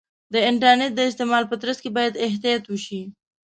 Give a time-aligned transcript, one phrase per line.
[0.33, 3.01] د انټرنیټ د استعمال په ترڅ کې باید احتیاط وشي.